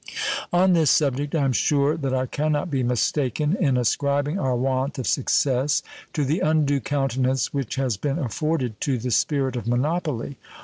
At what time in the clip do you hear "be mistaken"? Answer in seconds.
2.71-3.55